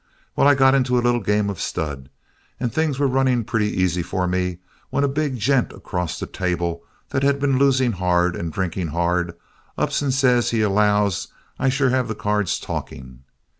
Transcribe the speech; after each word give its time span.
Well, 0.35 0.47
I 0.47 0.55
got 0.55 0.73
into 0.73 0.97
a 0.97 1.05
little 1.05 1.21
game 1.21 1.47
of 1.47 1.61
stud, 1.61 2.09
and 2.59 2.73
things 2.73 2.97
were 2.97 3.05
running 3.05 3.43
pretty 3.43 3.79
easy 3.79 4.01
for 4.01 4.27
me 4.27 4.57
when 4.89 5.03
a 5.03 5.07
big 5.07 5.37
gent 5.37 5.71
across 5.71 6.17
the 6.19 6.25
table 6.25 6.81
that 7.09 7.21
had 7.21 7.39
been 7.39 7.59
losing 7.59 7.91
hard 7.91 8.35
and 8.35 8.51
drinking 8.51 8.87
hard 8.87 9.35
ups 9.77 10.01
and 10.01 10.11
says 10.11 10.49
he 10.49 10.63
allows 10.63 11.27
I 11.59 11.69
sure 11.69 11.89
have 11.91 12.07
the 12.07 12.15
cards 12.15 12.59
talking. 12.59 13.25